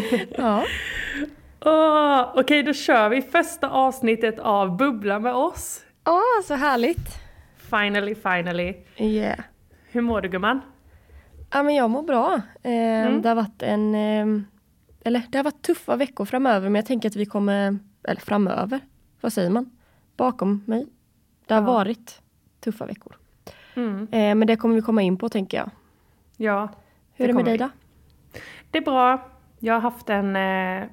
[0.38, 0.64] Ja.
[1.64, 5.84] Åh, Okej, då kör vi första avsnittet av Bubbla med oss.
[6.06, 7.08] Åh, så härligt.
[7.70, 8.74] Finally, finally.
[8.96, 9.38] Yeah.
[9.90, 10.60] Hur mår du gumman?
[11.52, 12.34] Ja, men jag mår bra.
[12.62, 12.70] Eh,
[13.06, 13.22] Mm.
[13.22, 13.94] Det har varit en...
[13.94, 14.42] Eh,
[15.04, 17.78] eller det har varit tuffa veckor framöver, men jag tänker att vi kommer...
[18.08, 18.80] Eller framöver,
[19.20, 19.70] vad säger man?
[20.16, 20.86] Bakom mig.
[21.46, 21.66] Det har Ja.
[21.66, 22.20] varit
[22.60, 23.16] tuffa veckor.
[23.74, 24.02] Mm.
[24.12, 25.70] Eh, men det kommer vi komma in på, tänker jag.
[26.36, 26.68] Ja,
[27.14, 27.68] Hur är det med dig då?
[28.70, 29.28] det är bra.
[29.58, 30.88] Jag har haft en eh,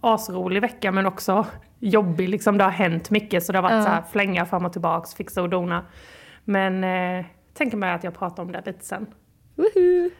[0.00, 1.46] asrolig vecka men också
[1.78, 2.28] jobbig.
[2.28, 3.82] Liksom, det har hänt mycket så det har varit Ja.
[3.82, 5.84] så här flänga fram och tillbaks, fixa och dona.
[6.44, 9.06] Men eh, tänker mig att jag pratar om det lite sen.
[9.54, 10.10] Woohoo!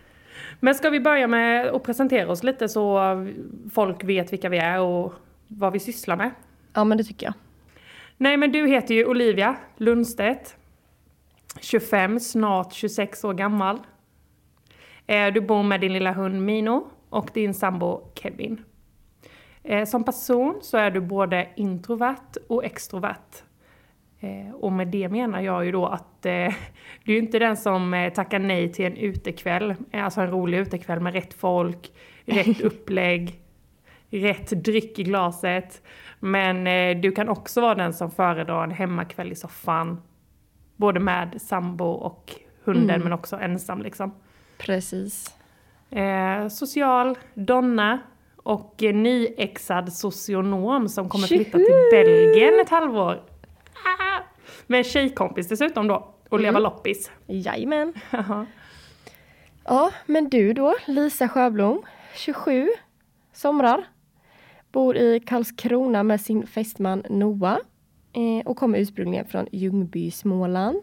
[0.61, 3.01] Men ska vi börja med att presentera oss lite så
[3.73, 5.13] folk vet vilka vi är och
[5.49, 6.31] vad vi sysslar med?
[6.75, 7.35] Ja, men det tycker jag.
[8.17, 10.57] Nej men du heter ju Olivia Lundstedt.
[11.61, 13.79] 25, snart 26 år gammal.
[15.07, 18.65] Eh, Du bor med din lilla hund Mino och din sambo Kevin.
[19.63, 23.43] Eh, Som person så är du både introvert och extrovert.
[24.21, 26.55] Eh, Och med det menar jag ju då att eh,
[27.05, 31.13] du är inte den som tackar nej till en utekväll, alltså en rolig utekväll med
[31.13, 31.93] rätt folk,
[32.25, 33.41] rätt upplägg,
[34.11, 35.83] rätt dryck i glaset.
[36.21, 40.03] Men eh, du kan också vara den som föredrar en hemmakväll i soffan.
[40.77, 43.03] Både med sambo och hunden Mm.
[43.03, 44.15] men också ensam liksom.
[44.59, 45.35] Precis.
[45.91, 47.99] Eh, social, donna
[48.37, 51.89] och eh, nyexad socionom som kommer flytta till!
[51.93, 53.23] Belgien ett halvår.
[53.85, 54.23] Ah!
[54.67, 56.15] Med en tjejkompis dessutom då.
[56.29, 56.63] Och leva Mm.
[56.63, 57.11] loppis.
[57.27, 57.95] Jajamän.
[59.65, 61.83] Ja, men du då, Lisa Sjöblom,
[62.17, 62.69] 27,
[63.33, 63.85] somrar.
[64.73, 67.59] Bor i Karlskrona med sin fästman Noah
[68.13, 70.83] eh, och kommer ursprungligen från Ljungby, Småland.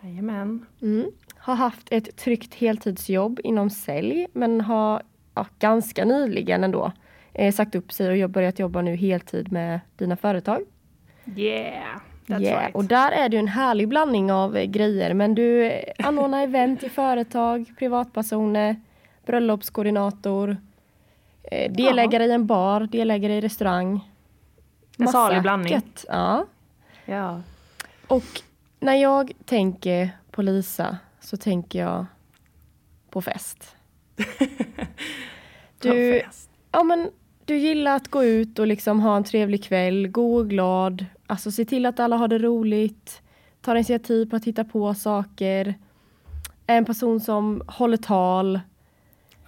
[0.00, 0.66] Jajamän.
[0.82, 1.06] Mm.
[1.46, 5.02] Har haft ett tryggt heltidsjobb inom sälj men har
[5.34, 6.92] ja, ganska nyligen ändå
[7.32, 10.62] eh, sagt upp sig och jag börjat jobba nu heltid med dina företag.
[11.36, 12.74] Yeah, that's Yeah, right.
[12.74, 16.88] Och där är det en härlig blandning av eh, grejer men du anordnar event i
[16.88, 18.76] företag, privatpersoner,
[19.26, 20.56] bröllopskoordinator,
[21.42, 24.10] eh, delägare i en bar, delägare i restaurang.
[24.98, 25.72] En salig blandning.
[25.72, 26.04] gött.
[26.08, 26.46] Ja.
[27.04, 27.40] Ja.
[28.06, 28.42] Och
[28.80, 32.06] när jag tänker på Lisa så tänker jag
[33.10, 33.76] på fest.
[35.80, 36.50] Du, Fest.
[36.72, 37.10] ja, men,
[37.44, 41.06] du gillar att gå ut och liksom ha en trevlig kväll, god och glad.
[41.26, 43.22] Alltså se till att alla har det roligt.
[43.60, 45.74] Tar initiativ på att hitta på saker.
[46.66, 48.60] Är en person som håller tal.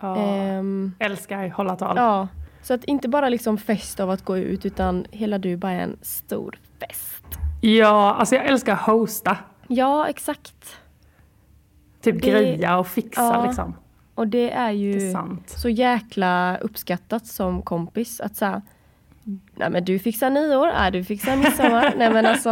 [0.00, 0.16] Ja.
[0.16, 1.96] Ehm, Älskar hålla tal.
[1.96, 2.28] ja.
[2.62, 5.80] Så att inte bara liksom fest av att gå ut utan hela du bara är
[5.80, 7.24] en stor fest.
[7.60, 9.36] Ja, alltså jag älskar hosta.
[9.68, 10.76] Ja, exakt.
[12.02, 13.46] Typ Det- greja och fixa ja.
[13.46, 13.74] liksom.
[14.14, 15.48] Och det är ju Det är sant.
[15.50, 18.62] så jäkla uppskattat som kompis att säga
[19.54, 21.94] Nej men du fixar nyår, äh, du fixar midsommar.
[21.98, 22.50] Nej men alltså,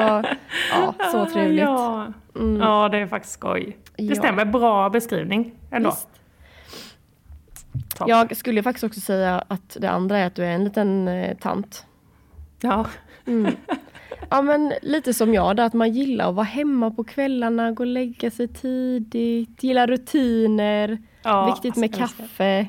[0.72, 1.60] ja så trevligt.
[1.60, 2.60] Ja, Mm.
[2.60, 3.76] ja det är faktiskt skoj.
[3.96, 4.14] Det Ja.
[4.14, 5.90] stämmer, bra beskrivning ändå.
[5.90, 6.08] Visst.
[8.06, 11.36] Jag skulle faktiskt också säga att det andra är att du är en liten eh,
[11.36, 11.86] tant.
[12.60, 12.86] Ja.
[13.26, 13.56] Mm.
[14.30, 17.82] Ja men lite som jag där, att man gillar att vara hemma på kvällarna, gå
[17.82, 22.24] och lägga sig tidigt, gillar rutiner, Ja, viktigt med alltså, älskar.
[22.24, 22.66] kaffe.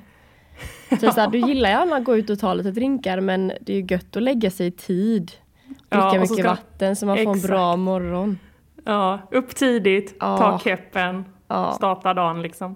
[1.00, 3.73] Så så här, du gillar gärna att gå ut och ta lite drinkar men det
[3.73, 5.31] är ju gött att lägga sig i tid.
[5.68, 8.39] Dricka Ja, mycket vatten så man får en bra morgon.
[8.85, 10.38] Ja, upp tidigt, Ja.
[10.38, 11.72] ta keppen, Ja.
[11.72, 12.75] starta dagen liksom.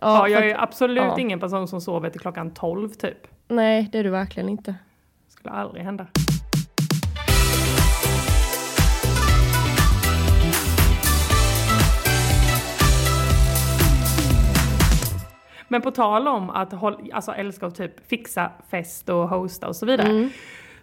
[0.00, 3.26] Ja, Ja, jag är absolut ingen person som sover till klockan 12 typ.
[3.48, 4.74] Nej, det är du verkligen inte.
[5.28, 6.06] Skulle aldrig hända.
[15.72, 19.76] Men på tal om att håll, alltså älska att typ fixa fest och hosta och
[19.76, 20.08] så vidare.
[20.08, 20.30] Mm.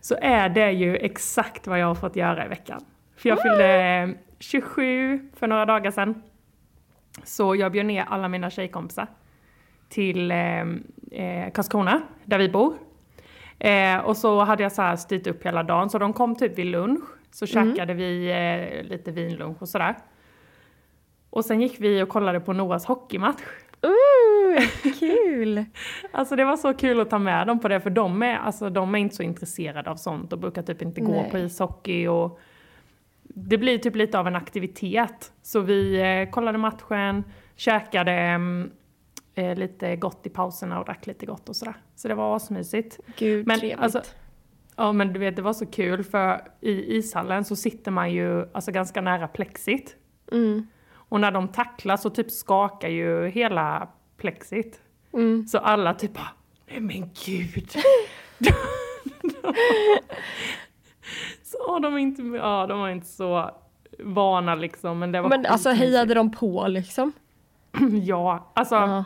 [0.01, 2.81] Så är det ju exakt vad jag har fått göra i veckan.
[3.17, 6.21] För jag fyllde 27 för några dagar sedan.
[7.23, 9.07] Så jag bjöd ner alla mina tjejkompisar
[9.89, 10.61] till eh,
[11.11, 12.73] eh, Karlskrona, där vi bor.
[13.59, 16.57] Eh, och så hade jag så här styrt upp hela dagen, så de kom typ
[16.57, 17.03] vid lunch.
[17.31, 17.75] Så Mm.
[17.75, 19.95] käkade vi eh, lite vinlunch och sådär.
[21.29, 23.41] Och sen gick vi och kollade på Noahs hockeymatch.
[23.81, 24.61] Ooh,
[24.99, 25.65] kul!
[26.11, 28.69] Alltså det var så kul att ta med dem på det, för de är, alltså,
[28.69, 31.31] de är inte så intresserade av sånt och brukar typ inte gå Nej.
[31.31, 32.07] på ishockey.
[32.07, 32.39] Och
[33.23, 35.31] det blir typ lite av en aktivitet.
[35.41, 37.23] Så vi eh, kollade matchen,
[37.55, 38.71] käkade mm,
[39.35, 41.75] eh, lite gott i pauserna och drack lite gott och sådär.
[41.95, 42.99] Så det var asmysigt.
[43.17, 43.79] Gud, Men, trevligt.
[43.79, 44.01] alltså,
[44.79, 48.45] Ja men du vet det var så kul för i ishallen så sitter man ju
[48.53, 49.95] alltså ganska nära plexit.
[50.31, 50.67] mm,
[51.09, 53.87] Och när de tacklar så typ skakar ju hela
[54.17, 54.81] plexit.
[55.13, 55.47] mm.
[55.47, 56.27] Så alla typ bara
[56.67, 57.69] Nej men gud.
[61.43, 63.51] så de är inte, ja de var inte så
[63.99, 64.99] vana liksom.
[64.99, 67.11] Men det var Men alltså hejade de på liksom?
[68.03, 69.03] Ja, alltså Ja.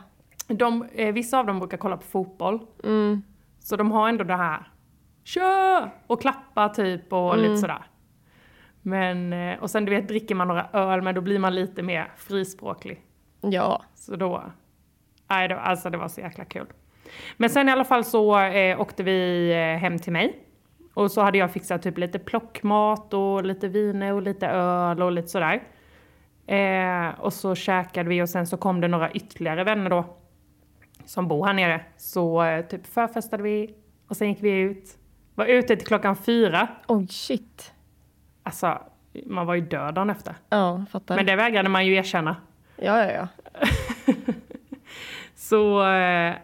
[0.48, 2.60] de, eh, vissa av dem brukar kolla på fotboll.
[2.84, 3.24] Mm.
[3.60, 4.68] Så de har ändå det här
[5.24, 5.90] Kör!
[6.08, 7.46] Och klappa typ och Mm.
[7.46, 7.84] lite sådär.
[8.82, 11.84] Men, eh, och sen du vet dricker man några öl men då blir man lite
[11.84, 13.02] mer frispråklig.
[13.42, 13.84] Ja.
[13.96, 14.44] Så då,
[15.30, 16.68] nej det, alltså det var så jäkla kul.
[17.38, 20.40] Men sen i alla fall så eh, åkte vi eh, hem till mig.
[20.94, 25.12] Och så hade jag fixat typ lite plockmat och lite viner och lite öl och
[25.12, 25.64] lite sådär.
[26.48, 30.18] Eh, och så käkade vi och sen så kom det några ytterligare vänner då.
[31.06, 31.82] Som bor här nere.
[31.98, 33.76] Så eh, typ förfestade vi
[34.08, 34.98] och sen gick vi ut.
[35.36, 36.68] Var ute till klockan fyra.
[36.88, 37.74] Oj shit.
[38.44, 38.80] Alltså,
[39.26, 40.36] man var ju död dagen efter.
[40.50, 41.16] Ja, fattar.
[41.16, 42.36] Men det vägrade man ju erkänna.
[42.76, 43.28] Ja, ja, ja.
[45.36, 46.36] Så, eh,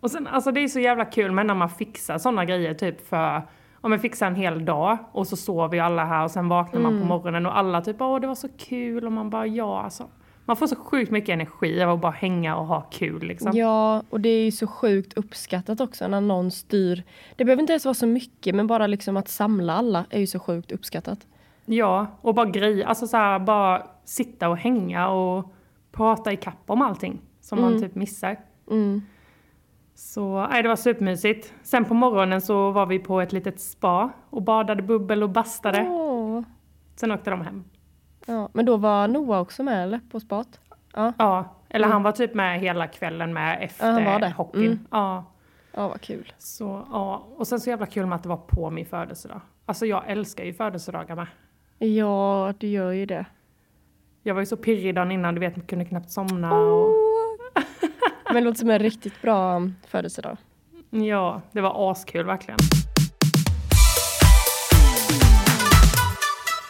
[0.00, 3.08] och sen, alltså det är så jävla kul med när man fixar sådana grejer typ
[3.08, 3.42] för,
[3.80, 6.80] om man fixar en hel dag och så sover ju alla här och sen vaknar
[6.80, 9.82] man på morgonen och alla typ åh det var så kul och man bara ja
[9.82, 10.08] alltså.
[10.46, 13.52] Man får så sjukt mycket energi av att bara hänga och ha kul liksom.
[13.54, 17.02] Ja, och det är ju så sjukt uppskattat också när någon styr.
[17.36, 20.26] Det behöver inte ens vara så mycket, men bara liksom att samla alla är ju
[20.26, 21.26] så sjukt uppskattat.
[21.66, 25.52] Ja, och bara grejer, alltså så här, bara sitta och hänga och
[25.92, 28.36] prata i kapp om allting som man typ missar.
[28.70, 29.02] Mm.
[29.94, 31.54] Så nej, det var supermysigt.
[31.62, 35.86] Sen på morgonen så var vi på ett litet spa och badade bubbel och bastade.
[35.90, 36.42] Åh.
[36.96, 37.64] Sen åkte de hem.
[38.26, 40.00] Ja, men då var Noah också med eller?
[40.10, 40.60] På spat?
[40.94, 44.30] Ja, Ja, eller han var typ med hela kvällen med efter Ja, han var det.
[44.36, 44.66] hockeyn.
[44.66, 44.86] Mm.
[44.90, 45.24] Ja,
[45.72, 46.32] ja vad kul.
[46.38, 47.26] så, ja.
[47.36, 49.40] Och sen så jävla kul med att det var på min födelsedag.
[49.66, 51.26] Alltså jag älskar ju födelsedagar med.
[51.78, 53.26] Ja, du gör ju det.
[54.22, 56.54] Jag var ju så pirrig dagen innan, du vet, kunde knappt somna.
[56.54, 56.94] Och,
[58.24, 60.36] Men det låter som en riktigt bra födelsedag.
[60.90, 62.58] ja, det var askul verkligen.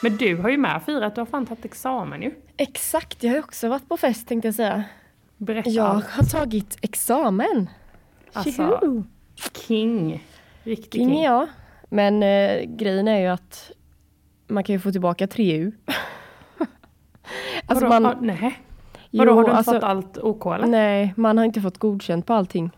[0.03, 2.35] Men du har ju med firat, du har fan tagit examen ju.
[2.57, 4.85] Exakt, jag har ju också varit på fest tänkte jag säga.
[5.37, 7.71] Berätta Jag har tagit examen.
[8.33, 9.05] Alltså!
[9.67, 10.25] King.
[10.63, 11.19] Riktig King king.
[11.21, 11.47] är jag.
[11.89, 13.71] Men eh, grejen är ju att
[14.47, 15.73] man kan ju få tillbaka 3U.
[17.67, 18.01] alltså Vadå?
[18.01, 18.59] man, Ah, nej.
[19.11, 20.67] Vadå, har du inte alltså, fått allt OK eller?
[20.67, 22.71] Nej, man har inte fått godkänt på allting.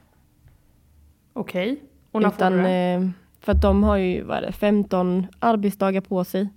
[1.32, 1.82] Okej.
[2.12, 2.70] Och när får Utan, du det?
[2.94, 3.08] eh,
[3.40, 6.48] för att de har ju vad är det, 15 arbetsdagar på sig.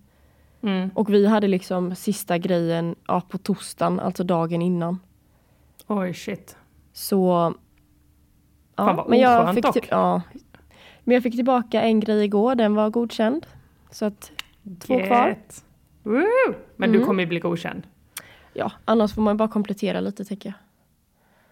[0.62, 0.90] Mm.
[0.96, 5.00] Och vi hade liksom sista grejen ja, på torsdagen, alltså dagen innan.
[5.88, 6.58] Oj shit.
[6.94, 7.54] Så...
[8.76, 9.88] Ja, Fan, vad men jag fick dock.
[9.92, 10.22] ja.
[11.04, 13.48] Men jag fick tillbaka en grej igår, den var godkänd.
[13.92, 14.32] Så att,
[14.80, 15.28] två kvar.
[15.28, 15.66] Get.
[16.04, 16.24] Woo!
[16.76, 17.08] Men du Mm.
[17.08, 17.88] kommer ju bli godkänd.
[18.54, 20.56] Ja, annars får man bara komplettera lite tycker jag.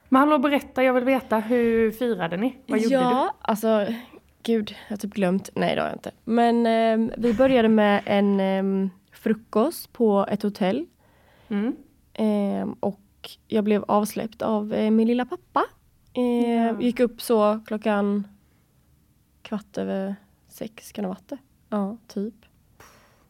[0.10, 2.58] Men hallå berätta, jag vill veta hur firade ni?
[2.68, 3.88] Vad gjorde ja, alltså
[4.44, 5.50] gud, jag har typ glömt.
[5.56, 6.12] Nej, det har jag inte.
[6.24, 10.86] Men ehm, vi började med en ehm, frukost på ett hotell.
[11.48, 11.56] du?
[11.56, 11.76] Mm.
[12.14, 13.00] Ehm, och
[13.48, 15.64] jag blev avsläppt av eh, min lilla pappa.
[16.14, 16.82] Ja.
[16.82, 18.28] Gick upp så klockan
[19.42, 20.16] kvart över
[20.48, 21.38] sex, kan det varit det?
[21.70, 22.34] Ja, typ.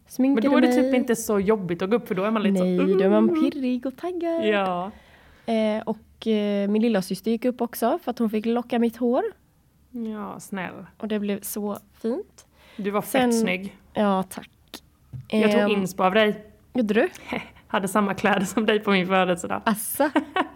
[0.07, 0.77] Men Sminkade då är det mig.
[0.83, 2.83] typ inte så jobbigt att gå upp för då är man lite Nej, så...
[2.85, 4.45] då är man pirrig och taggad.
[4.47, 4.91] Ja.
[5.45, 8.97] Eh, och eh, min lilla syster gick upp också för att hon fick locka mitt
[8.97, 9.23] hår.
[9.91, 10.85] Ja, snäll.
[10.97, 12.45] Och det blev så fint.
[12.77, 13.77] Du var fett Sen- snygg.
[13.93, 14.49] Ja, tack.
[15.29, 16.45] Jag tog Ehm, inspo av dig.
[16.73, 17.09] Gjorde du?
[17.67, 19.61] Hade samma kläder som dig på min födelsedag.
[19.65, 20.11] Assa,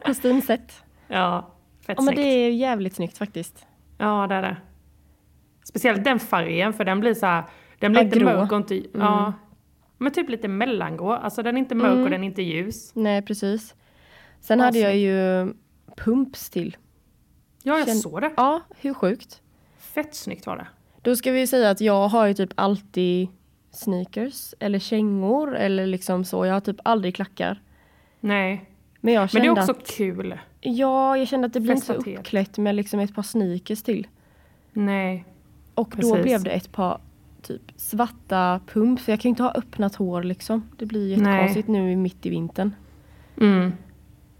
[0.06, 0.74] kostymset.
[1.08, 1.52] Ja,
[1.86, 2.18] fett Ja, men snyggt.
[2.18, 3.66] det är jävligt snyggt faktiskt.
[3.98, 4.58] Ja, det är det.
[5.64, 7.44] Speciellt den färgen, för den blir så här,
[7.82, 8.26] den blir Ja, inte grå.
[8.26, 8.82] mörk och inte...
[8.94, 9.34] Ja.
[9.98, 11.12] Men typ lite mellangrå.
[11.12, 12.04] Alltså den är inte mörk Mm.
[12.04, 12.92] och den är inte ljus.
[12.96, 13.76] Nej, precis.
[14.40, 15.54] Sen Ja, hade jag ju
[15.98, 16.78] pumps till.
[17.64, 18.32] Ja, jag Känn- såg det.
[18.38, 19.42] Ja, hur sjukt?
[19.78, 20.68] Fett snyggt var det.
[21.02, 23.28] Då ska vi säga att jag har ju typ alltid
[23.72, 26.46] sneakers eller kängor eller liksom så.
[26.46, 27.62] Jag har typ aldrig klackar.
[28.20, 28.66] Nej.
[29.02, 30.40] Men jag Men kände det är också att, kul.
[30.62, 34.08] ja, jag kände att det blir inte så uppklätt med liksom ett par sneakers till.
[34.74, 35.26] Nej.
[35.76, 36.24] Och då Precis.
[36.24, 37.02] blev det ett par
[37.42, 39.04] typ svarta pumps.
[39.04, 40.70] För jag kan ju inte ha öppnat hår liksom.
[40.78, 42.76] Det blir jättekonstigt nu mitt i vintern.
[43.42, 43.74] Mm.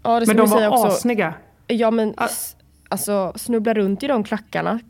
[0.02, 0.86] Ja, Men de var också.
[0.86, 1.34] assnygga.
[1.66, 2.28] Ja men Ah.
[2.88, 4.80] alltså snubbla runt i de klackarna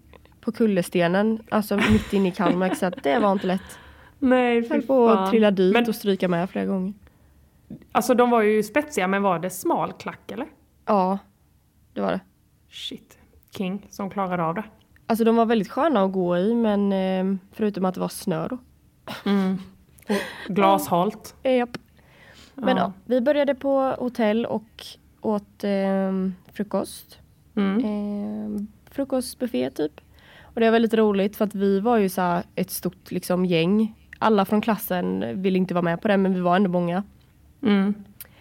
[0.40, 3.78] på kullerstenen, alltså mitt inne i Kalmar, så det var inte lätt.
[4.18, 6.92] Nej, Höll fy på att trilla dit Men och stryka med flera gånger.
[7.92, 10.46] alltså de var ju spetsiga, men var det smal klack eller?
[10.86, 11.18] Ja,
[11.92, 12.20] det var det.
[12.70, 13.18] Shit.
[13.56, 14.64] King som klarade av det.
[15.06, 18.48] Alltså de var väldigt sköna att gå i men eh, förutom att det var snö
[18.48, 18.58] då.
[19.24, 19.58] Mm.
[20.48, 21.34] Glashalt.
[21.42, 21.78] Japp.
[22.54, 22.82] Men ja.
[22.82, 22.92] Ja.
[23.04, 24.86] vi började på hotell och
[25.20, 26.12] åt eh,
[26.52, 27.18] frukost.
[27.54, 27.78] Mm.
[27.78, 30.00] Eh, frukostbuffé typ.
[30.42, 33.94] Och det var väldigt roligt för att vi var ju så ett stort liksom gäng.
[34.18, 37.02] Alla från klassen ville inte vara med på det men vi var ändå många.
[37.62, 37.94] Mm.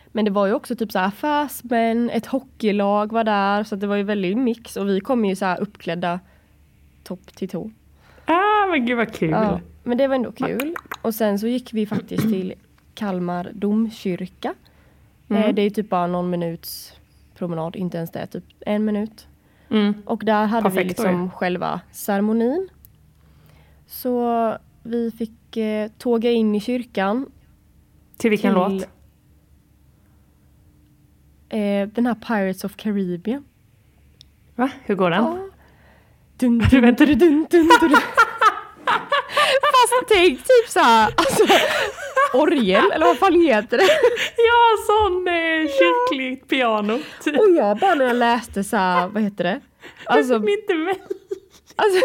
[0.08, 3.82] Men det var ju också typ så här affärsmän, ett hockeylag var där så att
[3.82, 6.20] det var ju väldigt mix och vi kom ju så här uppklädda
[7.04, 7.72] topp till tå.
[8.26, 9.30] Ah, men gud vad kul.
[9.30, 10.76] Ja, men det var ändå kul.
[11.02, 12.54] Och sen så gick vi faktiskt till
[12.94, 14.54] Kalmar domkyrka.
[15.30, 15.44] Mm.
[15.44, 16.94] Eh, Det är typ bara någon minuts
[17.36, 19.28] promenad, inte ens det, typ en minut.
[19.70, 19.94] Mm.
[20.06, 21.30] Och där hade vi Perfekt då liksom ju.
[21.30, 22.70] själva ceremonin.
[23.88, 27.32] Så vi fick eh, tåga in i kyrkan.
[28.18, 28.84] Till vilken till, låt?
[31.50, 33.44] Eh, den här Pirates of Caribbean.
[34.56, 34.70] Va?
[34.84, 35.24] Hur går den?
[35.24, 35.38] Ja.
[36.42, 37.92] Dun, dun, dun, dun, dun, dun, dun.
[39.62, 41.44] Fast tänk typ såhär, alltså
[42.34, 43.84] orgel eller vad fan heter det?
[44.38, 47.00] Ja, sån eh, kyrkligt piano.
[47.24, 47.40] Typ.
[47.40, 49.60] Och jag bara när jag läste så här, vad heter det?
[50.06, 50.96] Alltså, Men inte väl?
[51.76, 52.00] alltså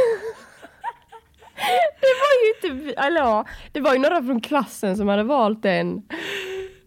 [2.01, 2.33] Det var
[2.73, 6.03] ju inte eller ja, det var ju några från klassen som hade valt den.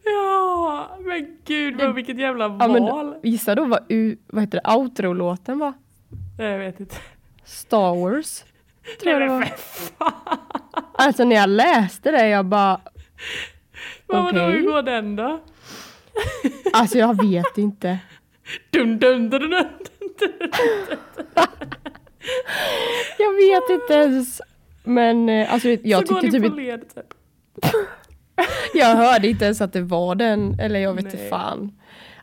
[0.05, 3.15] Ja, men gud Det- vilket jävla Ja, men, val.
[3.23, 3.79] gissa då vad,
[4.27, 5.73] vad heter det, outro-låten var?
[6.37, 6.95] Jag vet inte.
[7.49, 8.43] Star Wars.
[9.01, 9.47] Tror jag det var.
[10.93, 12.81] Alltså när jag läste det jag bara,
[14.07, 14.51] Vad vadå, Okej.
[14.51, 15.39] hur går den då?
[16.73, 17.97] alltså jag vet inte.
[18.69, 19.67] Dun, dun, dun, dun, dun,
[20.19, 20.49] dun.
[23.17, 24.41] Jag vet inte ens.
[24.83, 27.13] Men eh, alltså jag Så går tyckte ni typ på led typ.
[28.73, 31.71] Jag hörde inte ens att det var den, eller jag vet inte fan.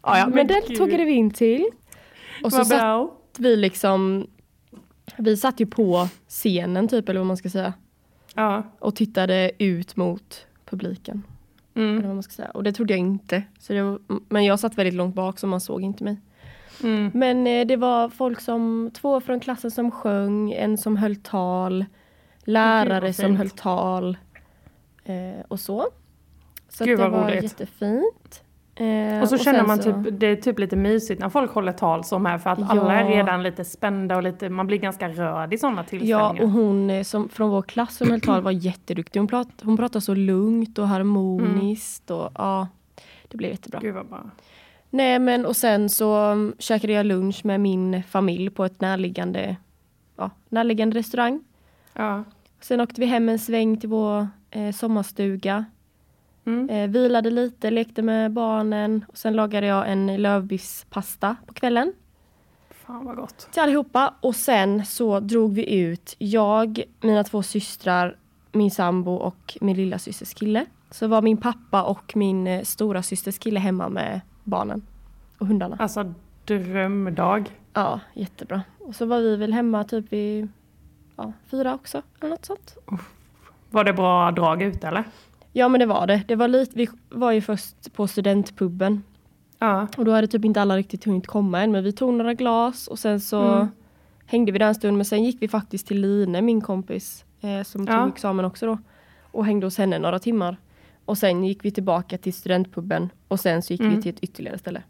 [0.02, 0.78] Ja, ja, men, Men den gud.
[0.78, 1.64] tog vi in till.
[2.44, 3.16] Och så Vad satt bra.
[3.38, 4.26] vi liksom,
[5.16, 7.72] vi satt ju på scenen typ, eller vad man ska säga.
[8.34, 8.62] Ja.
[8.78, 11.22] Och tittade ut mot publiken.
[11.74, 12.06] Eller Mm.
[12.06, 12.50] vad man ska säga.
[12.50, 13.42] Och det trodde jag inte.
[13.58, 13.98] Så det var,
[14.28, 16.16] men jag satt väldigt långt bak så man såg inte mig.
[16.82, 17.10] Mm.
[17.14, 21.84] Men eh, det var folk som, två från klassen som sjöng, en som höll tal,
[22.44, 24.16] lärare som höll tal
[25.04, 25.86] eh, och så.
[26.68, 27.42] Så Gud, det var roligt.
[27.42, 28.42] jättefint.
[28.78, 31.50] Eh, Och så känner sen man så- typ, det är typ lite mysigt när folk
[31.50, 33.16] håller tal som här för att alla är Ja.
[33.16, 36.42] redan lite spända och lite, man blir ganska rörd i sådana Ja, tillställningar.
[36.42, 39.20] och hon eh, som, från vår klass som höll tal var jätteduktig.
[39.20, 42.68] Hon, prat, hon pratade så lugnt och harmoniskt och ja,
[43.28, 43.80] det blev jättebra.
[43.80, 44.30] Gud vad bra.
[44.90, 49.56] Nej men och sen så um, käkade jag lunch med min familj på ett närliggande,
[50.16, 51.40] ja, närliggande restaurang.
[51.92, 52.24] Ja.
[52.60, 55.64] Sen åkte vi hem en sväng till vår eh, sommarstuga.
[56.46, 56.70] Mm.
[56.70, 59.04] Eh, vilade lite, lekte med barnen.
[59.08, 61.92] Och sen lagade jag en lövbispasta på kvällen
[62.70, 63.48] Fan vad gott.
[63.52, 64.14] till allihopa.
[64.20, 68.16] Och sen så drog vi ut, jag, mina två systrar,
[68.52, 70.66] min sambo och min lilla systers kille.
[70.90, 74.82] Så var min pappa och min eh, stora systers kille hemma med barnen
[75.38, 75.76] och hundarna.
[75.80, 77.50] Alltså drömdag.
[77.72, 78.62] Ja, jättebra.
[78.78, 80.48] Och så var vi väl hemma typ vid
[81.16, 82.76] ja, fyra också, eller något sånt.
[83.70, 85.04] Var det bra drag ut eller?
[85.58, 86.22] Ja men det var det.
[86.28, 89.02] det var lite, vi var ju först på studentpubben
[89.58, 89.86] Ja.
[89.96, 92.88] och då hade typ inte alla riktigt hunnit komma än men vi tog några glas
[92.88, 93.66] och sen så Mm.
[94.26, 97.62] hängde vi där en stund men sen gick vi faktiskt till Line, min kompis eh,
[97.62, 98.00] som Ja.
[98.00, 98.78] tog examen också då
[99.32, 100.56] och hängde hos henne några timmar.
[101.04, 103.96] Och sen gick vi tillbaka till studentpubben och sen så gick Mm.
[103.96, 104.82] vi till ett ytterligare ställe.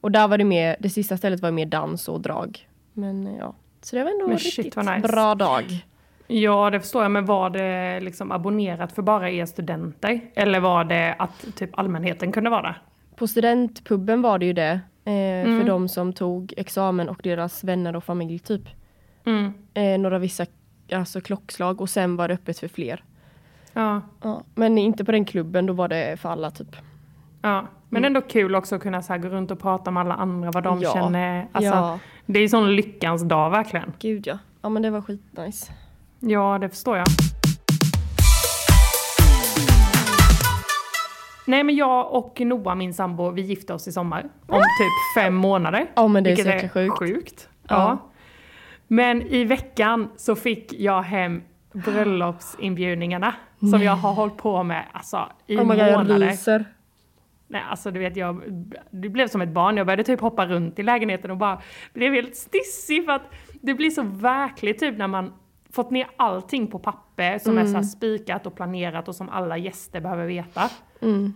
[0.00, 2.68] Och där var det mer, det sista stället var mer dans och drag.
[2.92, 5.08] Men eh, ja, så det var ändå Men riktigt shit, nice.
[5.08, 5.84] bra dag.
[6.26, 7.10] Ja, det förstår jag.
[7.10, 10.20] Men var det liksom abonnerat för bara er studenter?
[10.34, 12.82] Eller var det att typ allmänheten kunde vara där?
[13.16, 14.80] På studentpubben var det ju det.
[15.04, 15.12] Eh,
[15.44, 15.60] Mm.
[15.60, 18.62] För de som tog examen och deras vänner och familj typ.
[19.24, 19.52] Mm.
[19.74, 20.46] Eh, några vissa
[20.92, 23.04] alltså, klockslag och sen var det öppet för fler.
[23.72, 24.00] Ja.
[24.22, 24.42] Ja.
[24.54, 26.76] Men inte på den klubben, då var det för alla typ.
[27.42, 27.66] ja.
[27.88, 30.50] Men ändå kul också att kunna så här gå runt och prata med alla andra,
[30.50, 30.92] vad de Ja.
[30.92, 31.46] känner.
[31.52, 33.92] Alltså, ja, Det är sån lyckans dag verkligen.
[33.98, 34.38] gud ja.
[34.62, 35.72] Ja men det var skitnice.
[36.26, 37.06] Ja, det förstår jag.
[41.46, 44.20] Nej men jag och Noah, min sambo, vi gifte oss i sommar.
[44.46, 45.86] Om typ fem månader.
[45.94, 46.98] Ja men det är vilket jäkla sjukt.
[46.98, 47.48] sjukt.
[47.68, 47.74] Ja.
[47.76, 48.10] Ja.
[48.86, 53.84] Men i veckan så fick jag hem bröllopsinbjudningarna som Nej.
[53.84, 56.26] jag har hållit på med alltså, i Oh God, jag månader.
[56.26, 56.64] ryser.
[57.48, 58.42] Nej, alltså du vet, jag
[58.90, 59.76] det blev som ett barn.
[59.76, 61.60] Jag började typ hoppa runt i lägenheten och bara
[61.92, 65.32] blev helt stissig för att det blir så verkligt typ när man
[65.74, 69.56] fått ner allting på papper som är så här spikat och planerat och som alla
[69.56, 70.70] gäster behöver veta.
[71.02, 71.34] Mm.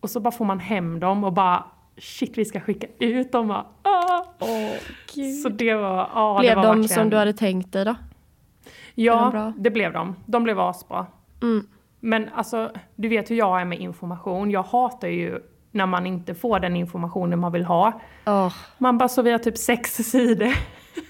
[0.00, 1.64] Och så bara får man hem dem och bara
[1.96, 3.48] shit vi ska skicka ut dem.
[3.48, 4.24] Bara, ah.
[4.38, 4.72] Åh
[5.14, 5.42] gud.
[5.42, 7.94] Så det var, det Blev var de verkligen, som du hade tänkt dig då?
[8.94, 10.16] Ja, det blev de.
[10.26, 11.06] De blev asbra.
[11.42, 11.66] Mm.
[12.00, 14.50] Men alltså, du vet hur jag är med information.
[14.50, 18.00] Jag hatar ju när man inte får den informationen man vill ha.
[18.26, 20.52] Åh, Man bara så vi har typ sex sidor.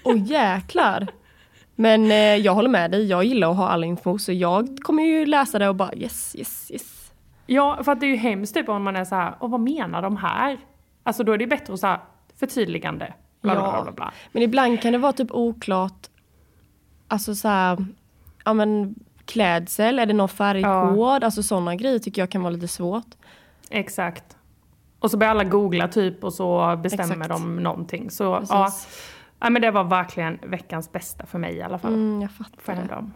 [0.03, 1.07] Åh jäklar.
[1.79, 5.03] Men eh, jag håller med dig, jag gillar att ha all info så jag kommer
[5.03, 7.11] ju läsa det och bara yes, yes, yes.
[7.45, 9.59] Ja, för att det är ju hemskt typ om man är så här, och vad
[9.59, 10.57] menar de här?
[11.03, 12.01] Alltså då är det bättre att säga
[12.39, 13.13] förtydligande.
[13.41, 14.13] Bla, bla, bla, bla, bla.
[14.31, 16.07] Men ibland kan det vara typ oklart,
[17.07, 17.85] alltså så här,
[18.45, 18.95] ja men
[19.25, 21.23] klädsel, är det någon färgkod?
[21.23, 23.15] Alltså sådana grejer tycker jag kan vara lite svårt.
[23.69, 24.37] Exakt.
[24.99, 27.29] Och så börjar alla googla typ och så bestämmer Exakt.
[27.29, 28.09] de någonting.
[28.09, 28.49] Så Precis.
[28.49, 28.71] ja,
[29.39, 31.93] ja, men det var verkligen veckans bästa för mig i alla fall.
[31.93, 32.81] Mm, jag fattar det.
[32.81, 33.09] ändå.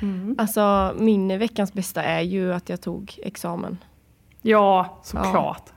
[0.00, 0.34] Mm.
[0.38, 3.78] Alltså min veckans bästa är ju att jag tog examen.
[4.42, 5.70] Ja, såklart.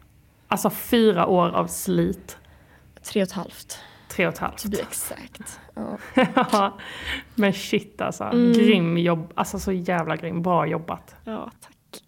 [0.48, 2.38] Alltså fyra år av slit.
[3.04, 3.80] Tre och ett halvt,
[4.10, 4.66] Tre och ett halvt.
[4.80, 5.60] exact.
[5.76, 5.98] Ja.
[6.36, 6.78] Ja,
[7.36, 8.24] men shit alltså.
[8.24, 8.54] Mm.
[8.54, 9.32] Grym jobb.
[9.36, 10.42] Alltså så jävla grym.
[10.42, 11.16] Bra jobbat.
[11.24, 12.04] ja, tack.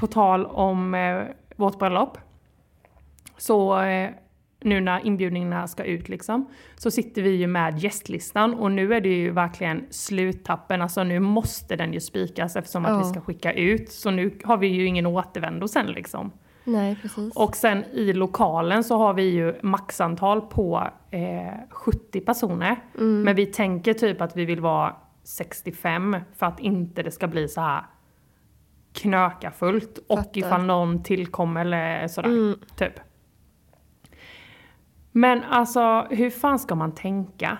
[0.00, 1.22] På tal om eh,
[1.56, 2.18] vårt bröllop.
[3.38, 4.10] Så eh,
[4.60, 6.48] nu när inbjudningarna ska ut liksom.
[6.76, 10.82] Så sitter vi ju med gästlistan och nu är det ju verkligen sluttappen.
[10.82, 12.98] Alltså nu måste den ju spikas eftersom att Ja.
[12.98, 13.92] vi ska skicka ut.
[13.92, 16.30] Så nu har vi ju ingen återvändo sen liksom.
[16.64, 17.36] Nej, precis.
[17.36, 21.20] Och sen i lokalen så har vi ju maxantal på eh,
[21.70, 22.76] 70 personer.
[22.94, 23.22] Mm.
[23.22, 27.48] Men vi tänker typ att vi vill vara 65 för att inte det ska bli
[27.48, 27.82] så här
[28.92, 30.38] knöka fullt och Fattar.
[30.38, 32.28] ifall någon tillkommer eller sådär.
[32.28, 32.58] Mm.
[32.76, 32.92] Typ.
[35.16, 37.58] Men alltså hur fan ska man tänka?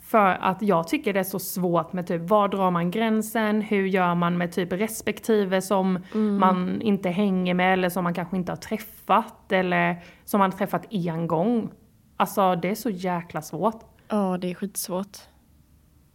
[0.00, 3.60] För att jag tycker det är så svårt med typ var drar man gränsen?
[3.62, 6.38] Hur gör man med typ respektive som Mm.
[6.38, 10.86] man inte hänger med eller som man kanske inte har träffat eller som man träffat
[10.90, 11.70] en gång.
[12.16, 13.80] Alltså det är så jäkla svårt.
[14.08, 15.18] Ja, det är skitsvårt.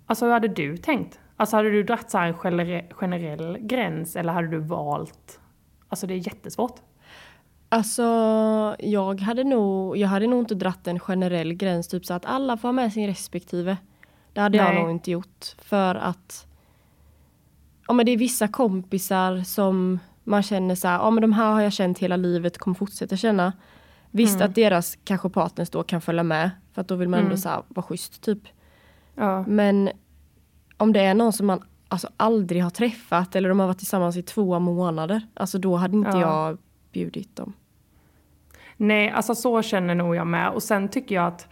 [0.05, 1.19] Alltså hur hade du tänkt?
[1.37, 5.39] Alltså hade du dragit så en generell, generell gräns eller hade du valt?
[5.89, 6.75] Alltså det är jättesvårt.
[7.73, 8.03] Alltså,
[8.79, 12.57] jag hade nog, jag hade nog inte dratt en generell gräns, typ så att alla
[12.57, 13.77] får ha med sin respektive.
[14.33, 14.73] Det hade Nej.
[14.75, 15.55] jag nog inte gjort.
[15.57, 16.47] För att
[17.87, 21.51] ja, men det är vissa kompisar som man känner så här, ja men de här
[21.53, 23.53] har jag känt hela livet, kommer fortsätta känna.
[24.11, 24.49] Visst Mm.
[24.49, 27.37] att deras kanske partners då kan följa med, för att då vill man ändå Mm.
[27.37, 28.39] så här, vara schysst typ.
[29.15, 29.43] Ja.
[29.47, 29.89] Men
[30.77, 34.17] om det är någon som man alltså aldrig har träffat eller de har varit tillsammans
[34.17, 36.19] i två månader, alltså då hade inte Ja.
[36.49, 36.57] jag
[36.91, 37.53] bjudit dem.
[38.81, 40.49] Nej, alltså så känner nog jag med.
[40.49, 41.47] Och sen tycker jag att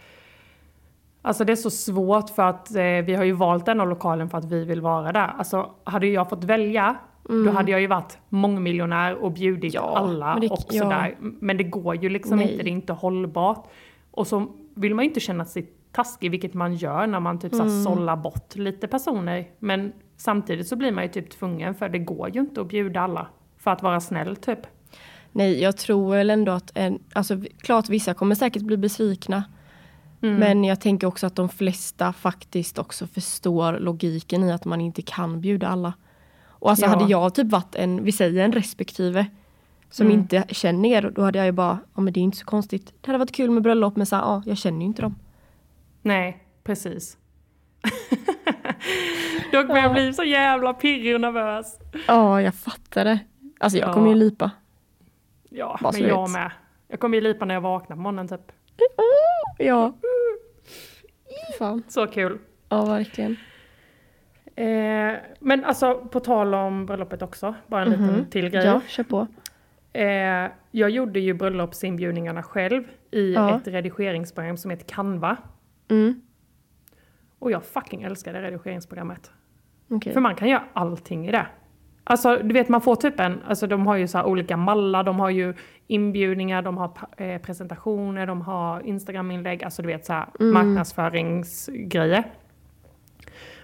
[1.22, 4.30] Alltså det är så svårt för att eh, vi har ju valt den här lokalen
[4.30, 5.34] för att vi vill vara där.
[5.38, 6.96] Alltså hade jag fått välja,
[7.28, 9.84] då hade jag ju varit mångmiljonär och bjudit Mm.
[9.84, 10.82] Ja, alla det- och ja.
[10.82, 11.16] sådär.
[11.20, 12.52] Men det går ju liksom Nej.
[12.52, 13.66] inte, det är inte hållbart.
[14.10, 17.52] Och så vill man ju inte känna sig taskig, vilket man gör när man typ
[17.52, 17.84] mm.
[17.84, 19.46] sållar bort lite personer.
[19.58, 23.00] Men samtidigt så blir man ju typ tvungen, för det går ju inte att bjuda
[23.00, 23.26] alla.
[23.56, 24.60] För att vara snäll typ.
[25.32, 29.44] Nej, jag tror väl ändå att en, alltså klart vissa kommer säkert bli besvikna.
[30.22, 30.36] Mm.
[30.36, 35.02] Men jag tänker också att de flesta faktiskt också förstår logiken i att man inte
[35.02, 35.92] kan bjuda alla.
[36.46, 36.90] Och alltså Ja.
[36.90, 39.26] hade jag typ varit en, vi säger en respektive,
[39.90, 40.18] som Mm.
[40.18, 42.86] inte känner er, då hade jag ju bara, ja men det är inte så konstigt.
[43.00, 45.14] Det hade varit kul med bröllop men så ja, jag känner ju inte dem.
[46.02, 47.16] Nej, precis.
[49.52, 51.78] Dock börjar jag bli så jävla pirrig och nervös.
[52.08, 53.18] Ja, jag fattar det.
[53.60, 53.92] Alltså jag Ja.
[53.92, 54.50] kommer ju lipa.
[55.50, 56.30] Ja, Bara men jag vet.
[56.32, 56.50] med.
[56.88, 58.52] Jag kommer ju lipa när jag vaknar på morgonen typ.
[59.58, 59.92] Ja.
[61.58, 61.82] Fan.
[61.88, 62.38] Så kul.
[62.68, 63.36] Ja, verkligen.
[64.56, 68.64] Eh, men alltså på tal om bröllopet också, bara en liten till grej.
[68.64, 69.26] Ja, kör på.
[69.92, 73.56] Eh, jag gjorde ju bröllopsinbjudningarna själv i Ja.
[73.56, 75.36] ett redigeringsprogram som heter Canva.
[75.88, 76.20] Mm.
[77.38, 79.30] Och jag fucking älskar det redigeringsprogrammet.
[79.90, 80.12] Okej.
[80.12, 81.46] För man kan göra allting i det.
[82.04, 85.20] Alltså du vet man får typ en, alltså de har ju så olika mallar, de
[85.20, 85.54] har ju
[85.86, 92.24] inbjudningar, de har eh, presentationer, de har Instagram-inlägg, alltså du vet så här marknadsföringsgrejer.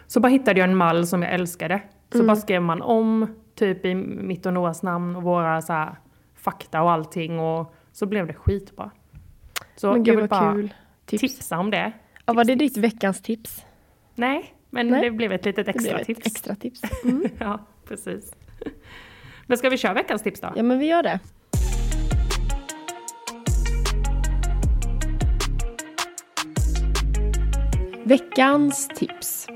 [0.06, 1.80] Så bara hittade jag en mall som jag älskade.
[2.12, 5.96] Så bara skrev man om typ i mitt och Noahs namn och våra så här
[6.34, 8.90] fakta och allting och så blev det skitbra.
[9.76, 10.74] Så Men jag gud vill vad bara kul.
[11.06, 11.20] Tips.
[11.20, 11.92] tipsa om det.
[12.26, 13.64] Ja, var det ditt veckans tips?
[14.14, 15.00] Nej, men Nej.
[15.04, 16.26] det blev ett litet extra ett tips.
[16.26, 16.80] extra tips.
[17.04, 17.28] Mm.
[17.38, 18.32] Ja, precis.
[19.46, 20.52] Men ska vi köra veckans tips då?
[20.56, 21.20] Ja, men vi gör det.
[28.04, 29.46] Veckans tips.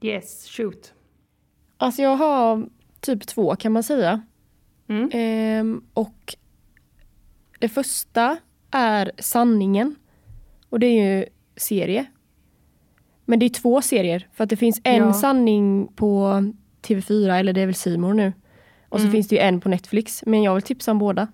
[0.00, 0.92] Yes, shoot.
[1.76, 2.68] Alltså jag har
[3.00, 4.22] typ två kan man säga.
[4.88, 5.10] Mm.
[5.12, 6.36] Ehm, och
[7.58, 8.36] det första
[8.70, 9.96] är Sanningen.
[10.68, 12.06] Och det är ju serie.
[13.30, 14.28] Men det är två serier.
[14.32, 15.12] För att det finns en Ja.
[15.12, 16.42] sanning på
[16.82, 18.32] TV4, eller det är väl More nu.
[18.88, 19.12] Och så Mm.
[19.12, 21.28] finns det ju en på Netflix, men jag vill tipsa om båda.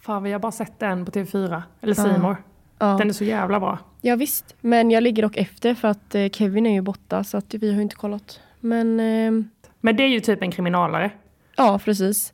[0.00, 1.62] Fan, vi har bara sett den på TV4.
[1.80, 2.36] Eller C More.
[2.78, 2.86] Ja.
[2.98, 3.78] Den är så jävla bra.
[4.00, 7.36] ja visst, men jag ligger dock efter för att eh, Kevin är ju borta så
[7.36, 8.40] att vi har inte kollat.
[8.60, 9.48] Men ehm,
[9.80, 11.10] Men det är ju typ en kriminalare.
[11.56, 12.32] ja, precis.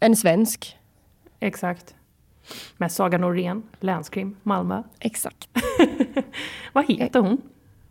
[0.00, 0.76] En svensk.
[1.40, 1.94] Exakt.
[2.76, 4.82] Med Saga Norén, länskrim, Malmö.
[5.00, 5.48] Exakt.
[6.72, 7.40] Vad heter hon?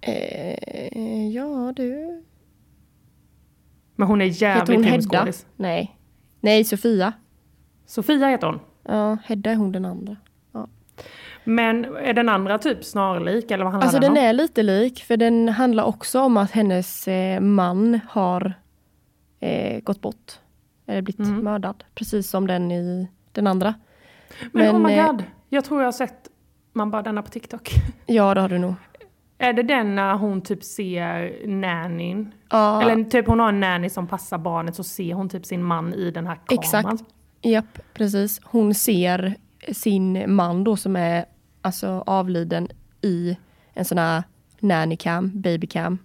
[0.01, 2.23] Eh, ja du.
[3.95, 5.27] Men hon är hon jävligt grym Hedda?
[5.55, 5.97] Nej.
[6.39, 7.13] Nej, Sofia.
[7.85, 8.59] Sofia heter hon.
[8.83, 10.15] Ja, Hedda är hon den andra.
[11.43, 14.29] Men är den andra typ snarlik eller vad handlar Alltså den den om?
[14.29, 18.53] är lite lik för den handlar också om att hennes eh, man har
[19.39, 20.39] eh, gått bort.
[20.87, 21.39] Eller blivit Mm.
[21.43, 21.83] mördad.
[21.95, 23.73] Precis som den i den andra.
[24.51, 26.29] Men, oh my eh, god, jag tror jag har sett
[26.73, 27.71] man bara denna på TikTok.
[28.05, 28.73] Ja, det har du nog.
[29.37, 32.33] Är det den när hon typ ser nannyn?
[32.49, 35.63] Ja, Eller typ hon har en nanny som passar barnet så ser hon typ sin
[35.63, 36.59] man i den här kameran.
[36.59, 37.03] Exakt.
[37.41, 38.41] japp, precis.
[38.43, 39.35] Hon ser
[39.71, 41.25] sin man då som är
[41.61, 42.67] alltså avliden
[43.01, 43.37] i
[43.73, 44.23] en sån här
[44.59, 45.97] nannycam, babycam.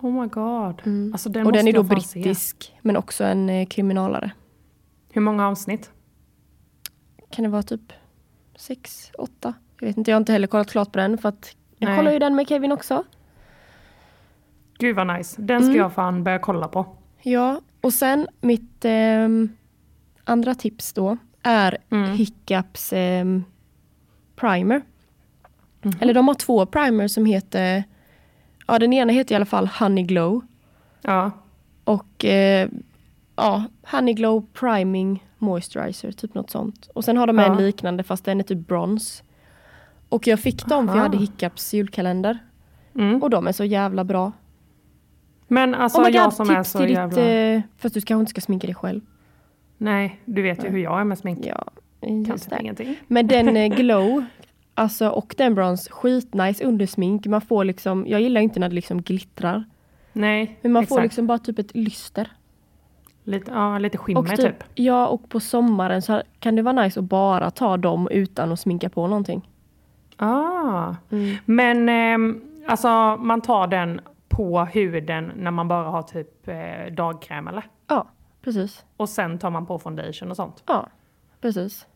[0.00, 0.82] Oh my god.
[1.12, 2.20] Alltså den Och den är då fan se.
[2.20, 4.30] brittisk men också en eh, kriminalare.
[5.12, 5.90] Hur många avsnitt?
[7.30, 7.92] Kan det vara typ
[8.56, 9.54] sex, åtta?
[9.80, 11.96] Jag vet inte, jag har inte heller kollat klart på den för att jag Nej.
[11.98, 13.04] kollar ju den med Kevin också.
[14.78, 15.42] Gud vad nice.
[15.42, 15.70] Den Mm.
[15.70, 16.96] ska jag fan börja kolla på.
[17.22, 19.48] Ja, och sen mitt ehm,
[20.24, 22.10] andra tips då är Mm.
[22.16, 23.44] Hiccups ehm,
[24.36, 24.82] primer.
[25.82, 25.92] Mhm.
[26.00, 27.84] Eller de har två primer som heter,
[28.66, 30.40] ja den ena heter i alla fall Honey Glow
[31.02, 31.30] Ja.
[31.84, 32.68] och eh,
[33.38, 36.88] ja, Honey Glow Priming Moisturizer, typ något sånt.
[36.94, 37.44] Och sen har de Ja.
[37.44, 39.22] en liknande fast den är typ brons.
[40.08, 41.02] Och jag fick dem för jag Aha.
[41.08, 42.38] hade Hiccups julkalender.
[42.94, 43.22] Mm.
[43.22, 44.32] Och de är så jävla bra.
[45.48, 47.22] Men alltså oh my jag god, som är så till jävla...
[47.22, 47.64] ditt...
[47.64, 49.00] Eh, fast du kanske inte ska sminka dig själv.
[49.78, 51.38] Nej, du vet ju hur jag är med smink.
[51.46, 51.64] Ja,
[52.00, 52.96] Kan typ ingenting.
[53.06, 54.24] Men den eh, glow,
[54.74, 57.26] alltså och den brons, skitnice under smink.
[57.26, 59.64] Man får liksom, jag gillar inte när det liksom glittrar.
[60.12, 60.96] Nej, Men man exakt.
[60.96, 62.30] får liksom bara typ ett lyster.
[63.28, 64.38] Lite, ja, lite skimmer Och typ.
[64.38, 68.52] typ, ja, och på sommaren så kan det vara nice att bara ta dem utan
[68.52, 69.48] att sminka på någonting.
[70.16, 70.94] Ah.
[71.10, 71.36] Mm.
[71.44, 77.48] Men ehm, alltså man tar den på huden när man bara har typ eh, dagkräm
[77.48, 77.64] eller?
[77.86, 78.06] Ja,
[78.42, 78.84] precis.
[78.96, 80.62] Och sen tar man på foundation och sånt.
[80.66, 80.86] Ja,
[81.40, 81.86] precis.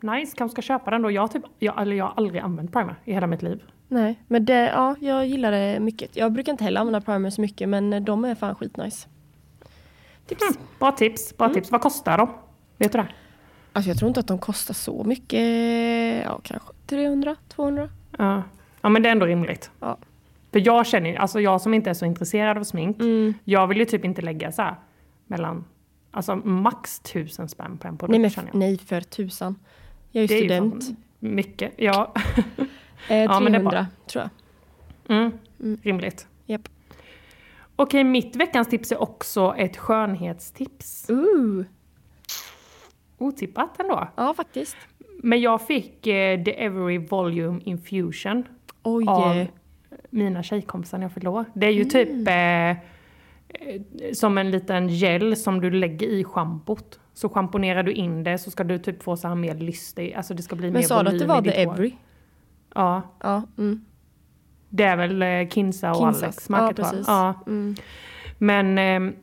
[0.00, 1.10] Nice, kanske ska köpa den då.
[1.10, 3.62] Jag, typ, jag, eller jag har aldrig använt primer i hela mitt liv.
[3.88, 6.16] Nej, men det, ja, jag gillar det mycket.
[6.16, 9.08] Jag brukar inte heller använda primer så mycket men eh, de är fan skitnice.
[10.26, 10.42] Tips.
[10.42, 11.70] Mm, bra tips, bra tips.
[11.70, 12.28] Vad kostar de?
[12.78, 13.08] Vet du det?
[13.72, 15.40] Alltså jag tror inte att de kostar så mycket.
[16.24, 17.88] Ja, kanske 300, 200.
[18.18, 18.42] Ja.
[18.80, 19.70] ja, men det är ändå rimligt.
[19.80, 19.98] Ja.
[20.52, 23.34] För jag känner ju, alltså jag som inte är så intresserad av smink, Mm.
[23.44, 24.74] jag vill ju typ inte lägga så här
[25.26, 25.64] mellan,
[26.10, 28.58] alltså max tusen spänn på en produkt Nej, men, känner jag.
[28.58, 29.56] nej, för tusan.
[30.12, 30.98] Jag är Det ju är ju student.
[31.18, 32.12] mycket, ja.
[33.08, 34.24] eh, Ja, men det är 300 bara- tror
[35.06, 35.16] jag.
[35.16, 35.78] Mm, Mm.
[35.82, 36.26] rimligt.
[36.46, 36.68] Japp.
[37.76, 41.10] Okej, mitt veckans tips är också ett skönhetstips.
[41.10, 41.64] Ooh.
[43.18, 44.08] Otippat ändå.
[44.16, 44.76] Ja, faktiskt.
[45.22, 48.44] Men jag fick eh, The Every Volume Infusion
[48.82, 49.04] Oj.
[49.08, 49.46] av
[50.10, 51.44] mina tjejkompisar när jag fyllde år.
[51.54, 52.76] Det är ju typ eh, eh,
[54.14, 57.00] som en liten gel som du lägger i schampot.
[57.12, 60.14] Så schamponerar du in det så ska du typ få så här mer lyst i,
[60.14, 61.62] alltså det ska bli mer Men sa du att det volym var i The.
[61.62, 61.92] Every?
[62.74, 63.42] Ja, Ja.
[63.58, 63.84] Mm.
[64.76, 66.26] Det är väl eh, Kinsa och Kinsa.
[66.26, 67.04] Alex Ja, märket precis.
[67.08, 67.34] Ja.
[67.46, 67.74] Mm.
[68.38, 69.14] Men eh,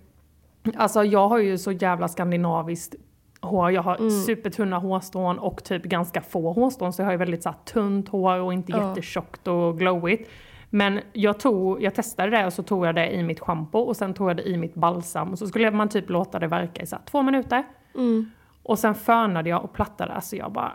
[0.77, 2.95] alltså jag har ju så jävla skandinaviskt
[3.41, 3.71] hår.
[3.71, 4.09] Jag har Mm.
[4.11, 6.93] supertunna hårstrån och typ ganska få hårstrån.
[6.93, 8.89] Så jag har ju väldigt så här, tunt hår och inte Ja.
[8.89, 10.29] jättetjockt och glowigt.
[10.69, 13.95] Men jag, tog, jag testade det och så tog jag det i mitt schampo och
[13.97, 15.31] sen tog jag det i mitt balsam.
[15.31, 17.63] Och så skulle man typ låta det verka i så här, två minuter.
[17.95, 18.31] Mm.
[18.63, 20.13] Och sen fönade jag och plattade.
[20.13, 20.71] Alltså jag bara...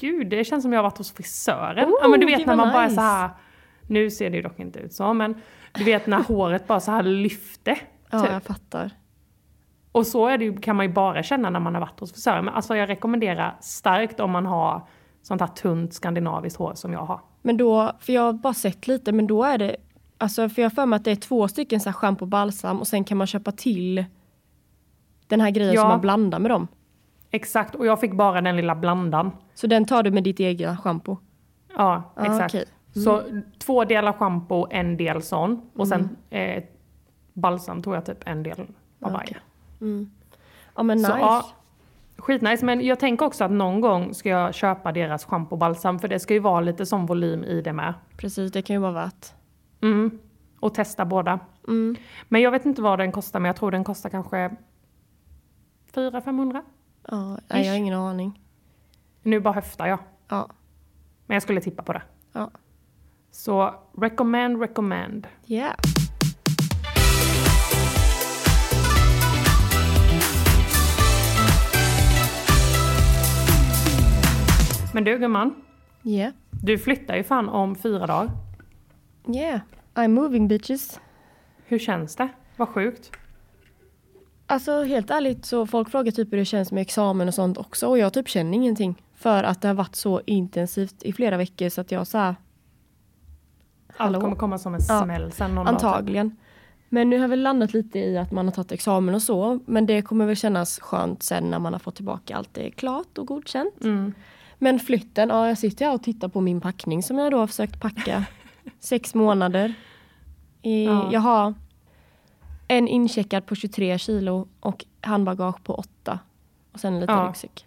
[0.00, 1.88] Gud, det känns som jag har varit hos frisören.
[1.88, 2.94] Oh, ja men du vet när man bara är nice.
[2.94, 3.28] så här...
[3.88, 5.34] Nu ser det ju dock inte ut så, men
[5.74, 7.78] du vet när håret bara så här lyfte.
[8.10, 8.30] Ja, typ.
[8.32, 8.90] jag fattar.
[9.92, 12.12] Och så är det ju, kan man ju bara känna när man har varit hos
[12.12, 12.44] frisören.
[12.44, 14.86] Men alltså jag rekommenderar starkt om man har
[15.22, 17.20] sånt här tunt skandinaviskt hår som jag har.
[17.42, 19.76] Men då, för jag har bara sett lite, men då är det,
[20.18, 22.28] alltså för jag har för mig att det är två stycken så här schampo och
[22.28, 24.04] balsam och sen kan man köpa till
[25.26, 25.80] den här grejen Ja.
[25.80, 26.68] som man blandar med dem.
[27.30, 29.30] Exakt, och jag fick bara den lilla blandan.
[29.54, 31.16] Så den tar du med ditt egna schampo?
[31.76, 32.72] Ja, Ah, exakt.
[33.04, 33.22] Så
[33.58, 35.70] två delar schampo, en del sån.
[35.74, 36.58] Och sen Mm.
[36.58, 36.64] eh,
[37.32, 38.60] balsam tog jag typ en del
[39.00, 39.22] av varje.
[39.24, 39.36] Okej.
[39.80, 40.10] Mm.
[40.76, 41.10] Ja men nice.
[41.10, 41.44] Så, ja,
[42.16, 45.98] skitnice, men jag tänker också att någon gång ska jag köpa deras schampo och balsam
[45.98, 47.94] för det ska ju vara lite sån volym i det med.
[48.16, 49.26] Precis, det kan ju vara värt.
[49.82, 50.18] Mm.
[50.60, 51.38] Och testa båda.
[51.68, 51.96] Mm.
[52.28, 54.50] Men jag vet inte vad den kostar, men jag tror den kostar kanske
[55.94, 56.62] 400-500.
[57.08, 58.42] Ja, jag har ingen aning.
[59.22, 59.98] Nu bara höftar jag.
[60.28, 60.48] Ja.
[61.26, 62.02] Men jag skulle tippa på det.
[62.32, 62.50] Ja.
[63.30, 65.26] Så recommend, recommend.
[65.46, 65.74] Yeah.
[74.94, 75.54] Men du gumman,
[76.02, 76.32] Yeah.
[76.62, 78.30] du flyttar ju fan om fyra dagar.
[79.34, 79.60] Yeah.
[79.94, 81.00] I'm moving bitches.
[81.64, 82.28] Hur känns det?
[82.56, 83.10] Vad sjukt.
[84.46, 87.86] Alltså helt ärligt så folk frågar typ hur det känns med examen och sånt också
[87.86, 89.02] och jag typ känner ingenting.
[89.14, 92.38] För att det har varit så intensivt i flera veckor så att jag sa Allt
[93.98, 94.20] Hallå?
[94.20, 95.74] kommer komma som en Ja, smäll sen någon dag.
[95.74, 96.36] antagligen.
[96.88, 99.60] Men nu har väl landat lite i att man har tagit examen och så.
[99.66, 103.18] Men det kommer väl kännas skönt sen när man har fått tillbaka allt är klart
[103.18, 103.84] och godkänt.
[103.84, 104.12] Mm.
[104.58, 107.46] Men flytten, ja jag sitter här och tittar på min packning som jag då har
[107.46, 108.24] försökt packa.
[108.80, 109.74] Sex månader.
[110.62, 111.08] I, Ja.
[111.12, 111.54] Jag har
[112.68, 116.18] en incheckad på 23 kilo och handbagage på 8.
[116.72, 117.28] Och sen en liten Ja.
[117.28, 117.66] ryggsäck.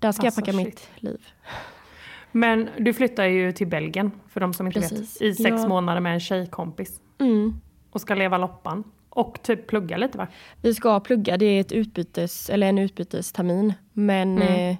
[0.00, 0.66] Där ska Alltså, jag packa shit.
[0.66, 1.20] mitt liv.
[2.32, 5.20] Men du flyttar ju till Belgien, för de som inte Precis.
[5.20, 5.22] vet.
[5.22, 5.68] I sex Ja.
[5.68, 7.00] månader med en tjejkompis.
[7.20, 7.60] Mm.
[7.90, 8.84] Och ska leva loppan.
[9.08, 10.26] Och typ plugga lite va?
[10.62, 13.72] Vi ska plugga, det är ett utbytes, eller en utbytestermin.
[13.92, 14.70] Men Mm.
[14.70, 14.76] eh,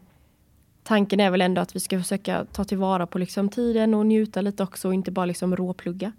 [0.82, 4.40] tanken är väl ändå att vi ska försöka ta tillvara på liksom tiden och njuta
[4.40, 6.12] lite också och inte bara liksom råplugga.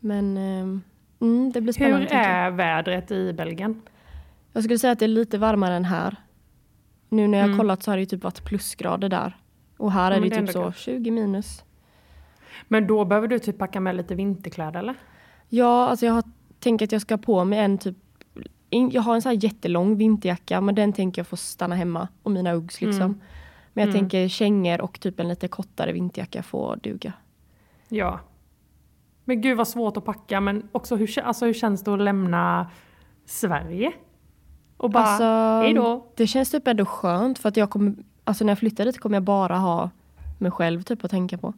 [0.00, 0.80] Men eh,
[1.28, 2.06] mm, det blir spännande.
[2.10, 3.82] Hur är vädret i Belgien?
[4.52, 6.16] jag skulle säga att det är lite varmare än här.
[7.08, 7.58] Nu när jag Mm.
[7.58, 9.36] kollat så har det ju typ varit plusgrader där.
[9.82, 10.76] Och här Ja, är det det typ så gött.
[10.76, 11.64] 20 minus.
[12.68, 14.94] Men då behöver du typ packa med lite vinterkläder eller?
[15.48, 16.22] Ja, alltså jag har
[16.58, 17.96] tänkt att jag ska på mig en typ
[18.90, 22.30] jag har en så här jättelång vinterjacka men den tänker jag få stanna hemma och
[22.30, 23.02] mina Uggs liksom.
[23.02, 23.20] Mm.
[23.72, 24.00] Men jag Mm.
[24.00, 27.12] tänker kängor och typ en lite kortare vinterjacka får duga.
[27.88, 28.20] Ja.
[29.24, 32.70] Men gud vad svårt att packa, men också hur, alltså, hur känns det att lämna
[33.26, 33.92] Sverige?
[34.76, 35.24] Och bara, Alltså,
[35.66, 36.06] hej då.
[36.16, 39.16] Det känns typ ändå skönt för att jag kommer, alltså när jag flyttar dit kommer
[39.16, 39.90] jag bara ha
[40.38, 41.52] mig själv typ att tänka på.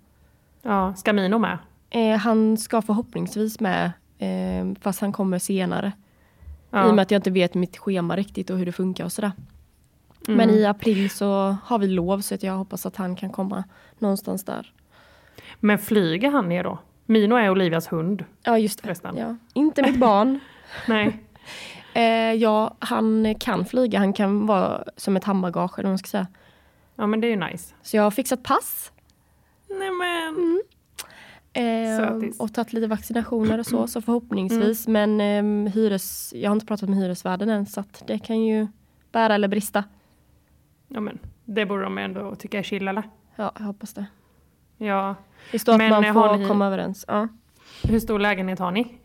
[0.62, 1.58] Ja, ska Mino med?
[1.90, 5.92] Eh, han ska förhoppningsvis med eh, fast han kommer senare.
[6.70, 6.86] Ja.
[6.86, 9.12] I och med att jag inte vet mitt schema riktigt och hur det funkar och
[9.12, 9.32] sådär.
[10.28, 10.36] Mm.
[10.36, 13.64] Men i april så har vi lov så att jag hoppas att han kan komma
[13.98, 14.72] någonstans där.
[15.60, 16.78] Men flyger han ner då?
[17.06, 18.24] Mino är Olivias hund.
[18.42, 18.94] Ja just det.
[19.02, 19.36] Ja.
[19.52, 20.40] Inte mitt barn.
[20.88, 21.20] Nej.
[21.96, 23.98] Eh, ja, han kan flyga.
[23.98, 26.26] Han kan vara som ett handbagage eller vad man ska säga.
[26.96, 27.74] Ja men det är ju nice.
[27.82, 28.92] Så jag har fixat pass.
[29.68, 30.62] Nej men.
[31.52, 32.40] Eh, Sötis.
[32.40, 34.88] och tagit lite vaccinationer och så, så förhoppningsvis.
[34.88, 38.66] Men eh, hyres, jag har inte pratat med hyresvärden än så att det kan ju
[39.12, 39.84] bära eller brista.
[40.88, 41.18] Ja men.
[41.44, 43.02] Det borde de ändå tycka är chill eller?
[43.36, 44.06] Ja, jag hoppas det.
[44.78, 45.14] Ja.
[45.52, 47.04] Det står Men, att man eh, får ni- komma överens.
[47.08, 47.28] Ja.
[47.82, 48.98] Hur stor lägenhet har ni?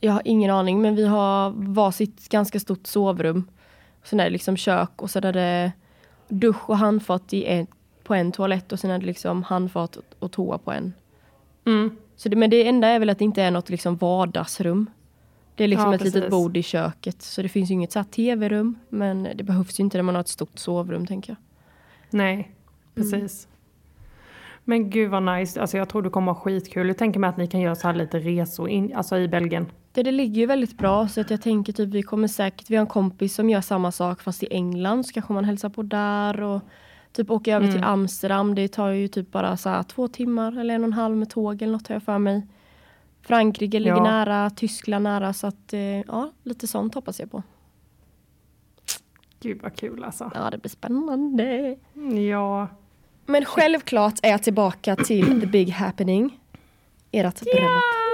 [0.00, 3.48] Jag har ingen aning men vi har varsitt ganska stort sovrum.
[4.04, 5.72] Sen är det liksom kök och sen är det
[6.28, 7.66] dusch och handfat i en,
[8.02, 10.92] på en toalett och sen är det liksom handfat och, toa på en.
[11.64, 11.96] Mm.
[12.16, 14.90] Så det, men det enda är väl att det inte är något liksom vardagsrum.
[15.54, 16.30] Det är liksom Ja, ett litet precis.
[16.30, 17.22] bord i köket.
[17.22, 18.78] Så det finns ju inget så tv-rum.
[18.88, 21.36] Men det behövs ju inte när man har ett stort sovrum tänker jag.
[22.10, 22.50] Nej,
[22.94, 23.48] precis.
[24.64, 25.60] Men gud vad nice.
[25.60, 26.88] Alltså jag tror det kommer vara skitkul.
[26.88, 29.66] Jag tänker mig att ni kan göra så här lite resor in, alltså i Belgien.
[29.96, 32.76] Det, det ligger ju väldigt bra så att jag tänker typ vi kommer säkert, vi
[32.76, 35.82] har en kompis som gör samma sak fast i England så kanske man hälsar på
[35.82, 36.60] där och
[37.12, 37.90] typ åka över till Mm.
[37.90, 38.54] Amsterdam.
[38.54, 41.30] Det tar ju typ bara så här två timmar eller en och en halv med
[41.30, 42.46] tåg eller något har jag för mig.
[43.22, 44.02] Frankrike ligger Ja.
[44.02, 47.42] nära, Tyskland nära så att eh, ja, lite sånt hoppas jag på.
[49.40, 50.30] Gud vad kul alltså.
[50.34, 51.76] Ja, det blir spännande.
[52.30, 52.68] Ja.
[53.26, 56.40] Men självklart är jag tillbaka till the big happening.
[57.12, 58.05] Ert bröllop.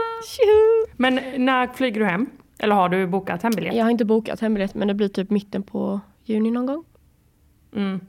[0.96, 2.30] Men när flyger du hem?
[2.58, 3.74] Eller har du bokat hembiljett?
[3.74, 6.85] Jag har inte bokat hembiljett men det blir typ mitten på juni någon gång.
[7.74, 8.00] Mm.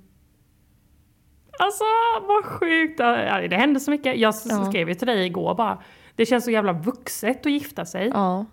[1.59, 1.83] Alltså
[2.27, 2.97] vad sjukt.
[3.49, 4.17] Det hände så mycket.
[4.17, 4.65] Jag Ja.
[4.65, 5.77] skrev ju till dig igår bara.
[6.15, 8.07] Det känns så jävla vuxet att gifta sig.
[8.07, 8.45] Ja.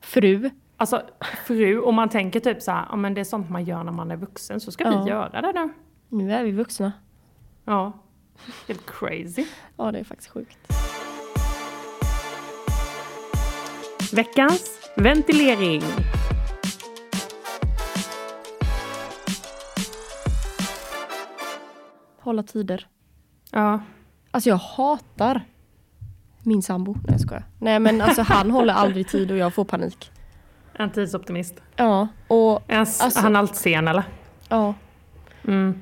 [0.00, 0.50] Fru.
[0.76, 1.02] Alltså
[1.46, 3.92] fru, och man tänker typ så här, ja men det är sånt man gör när
[3.92, 5.02] man är vuxen, så ska Ja.
[5.04, 5.72] vi göra det nu.
[6.08, 6.92] Nu är vi vuxna.
[7.64, 7.92] Ja.
[8.68, 9.44] Helt crazy.
[9.76, 10.58] Ja, det är faktiskt sjukt.
[14.14, 15.82] Veckans ventilering.
[22.20, 22.86] Hålla tider.
[23.50, 23.80] Ja.
[24.30, 25.44] Alltså jag hatar
[26.42, 26.92] min sambo.
[26.92, 27.44] Nej jag skojar.
[27.58, 30.10] Nej men alltså han håller aldrig tid och jag får panik.
[30.72, 31.54] En tidsoptimist.
[31.76, 34.02] Ja, och Är han, Alltså- han allt sen eller?
[34.48, 34.74] ja.
[35.44, 35.80] Mm.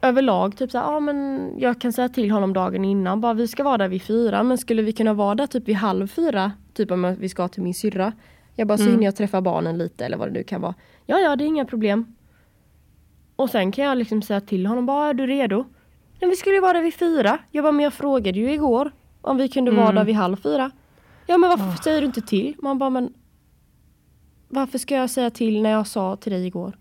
[0.00, 3.48] Överlag typ så här, ja men jag kan säga till honom dagen innan bara vi
[3.48, 6.52] ska vara där vid fyra men skulle vi kunna vara där typ vid halv fyra
[6.74, 8.12] Typ om vi ska till min syrra.
[8.54, 8.92] Jag bara, så Mm.
[8.94, 10.74] hinner jag träffa barnen lite eller vad det nu kan vara.
[11.06, 12.14] Ja, ja, det är inga problem.
[13.36, 15.64] Och sen kan jag liksom säga till honom, bara, är du redo?
[16.20, 17.38] Men vi skulle ju vara där vid fyra.
[17.50, 19.94] Jag bara, men jag frågade ju igår om vi kunde vara Mm.
[19.94, 20.70] där vid halv fyra.
[21.26, 22.54] Ja, men varför säger du inte till?
[22.62, 23.12] Man bara, men
[24.48, 26.78] varför ska jag säga till när jag sa till dig igår?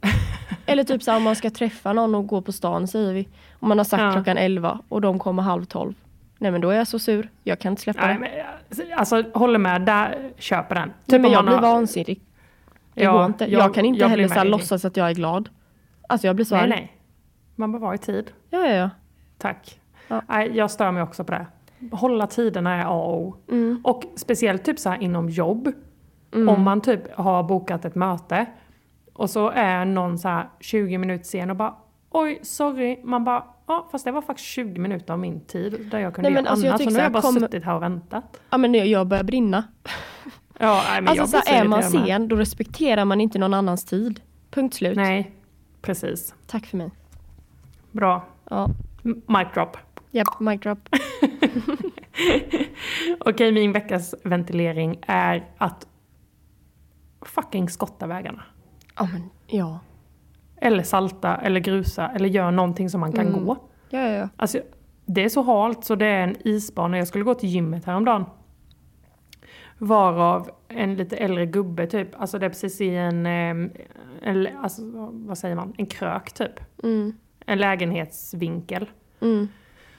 [0.66, 3.28] Eller typ så här, om man ska träffa någon och gå på stan säger vi.
[3.60, 4.12] Om man har sagt Ja.
[4.12, 5.94] klockan 11 och de kommer halv 12.
[6.42, 7.30] Nej men då är jag så sur.
[7.42, 8.84] Jag kan inte släppa Nej, det.
[8.88, 10.88] men, alltså håller med, där köper den.
[10.88, 12.20] Nej, Typ men jag blir har- vansinnig.
[12.94, 13.44] Det Ja, går inte.
[13.44, 15.48] Jag, jag- kan inte jag heller så här, låtsas att jag är glad.
[16.08, 16.96] Alltså jag blir så Nej, nej.
[17.56, 18.32] Man behöver vara i tid.
[18.50, 18.90] Ja, ja, ja.
[19.38, 19.80] Tack.
[20.08, 20.22] Ja.
[20.28, 21.46] Nej, jag stör mig också på det.
[21.92, 23.36] Hålla tiderna är A och O.
[23.50, 23.80] Mm.
[23.84, 25.72] Och speciellt typ så här inom jobb.
[26.34, 26.48] Mm.
[26.48, 28.46] Om man typ har bokat ett möte
[29.12, 31.74] och så är någon så här 20 minuter sen och bara
[32.10, 33.00] oj, sorry.
[33.04, 36.30] Man bara ja, fast det var faktiskt 20 minuter av min tid där jag kunde
[36.30, 36.82] Nej, men göra alltså, jag annat.
[36.82, 38.40] Så nu har jag bara kom- suttit här och väntat.
[38.50, 39.64] Ja men jag- börjar brinna.
[40.58, 43.84] Ja, nej, men Alltså jag så är man sen då respekterar man inte någon annans
[43.84, 44.20] tid.
[44.50, 44.96] Punkt slut.
[44.96, 45.32] Nej,
[45.82, 46.34] precis.
[46.46, 46.90] Tack för mig.
[47.90, 48.24] Bra.
[48.50, 48.68] Ja.
[49.02, 49.76] Mic drop.
[50.10, 50.88] Japp, mic drop.
[53.20, 55.86] Okej, min veckas ventilering är att
[57.22, 58.42] fucking skotta vägarna.
[58.96, 59.80] Ja men ja.
[60.62, 63.44] Eller salta, eller grusa, eller gör någonting som man kan Mm.
[63.44, 63.56] gå.
[63.90, 64.28] Ja, ja, ja.
[64.36, 64.58] Alltså,
[65.06, 66.98] det är så halt så det är en isbana.
[66.98, 68.24] Jag skulle gå till gymmet häromdagen.
[69.78, 75.38] Varav en lite äldre gubbe typ, alltså det är precis i en, en alltså, vad
[75.38, 76.60] säger man, en krök typ.
[76.82, 77.12] Mm.
[77.46, 78.90] En lägenhetsvinkel.
[79.20, 79.48] Mm.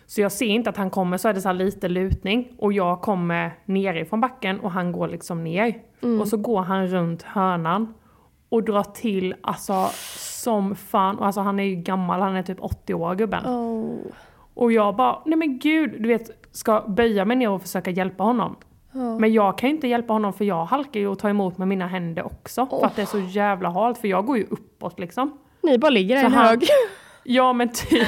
[0.06, 2.74] Så jag ser inte att han kommer så är det så här lite lutning och
[2.74, 5.74] jag kommer nerifrån backen och han går liksom ner.
[6.02, 6.22] Mm.
[6.22, 7.94] Och så går han runt hörnan
[8.54, 11.18] och drar till alltså som fan.
[11.20, 13.46] Och alltså han är ju gammal, han är typ 80 år gubben.
[13.46, 13.96] Oh.
[14.54, 18.24] Och jag bara, nej men gud, du vet, ska böja mig ner och försöka hjälpa
[18.24, 18.56] honom.
[18.92, 19.20] Ja.
[19.20, 21.68] Men jag kan ju inte hjälpa honom för jag halkar ju och tar emot med
[21.68, 22.66] mina händer också.
[22.66, 25.38] För att det är så jävla halt, för jag går ju uppåt liksom.
[25.62, 26.64] Ni bara ligger där i han- hög.
[27.24, 28.08] Ja men typ.